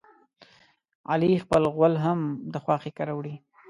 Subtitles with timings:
[1.11, 2.19] علي خپل غول هم
[2.53, 3.35] د خواښې کره وړي.